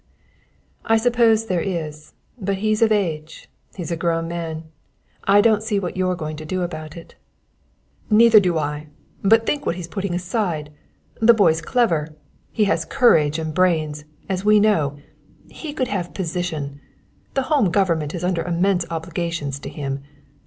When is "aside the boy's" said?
10.15-11.61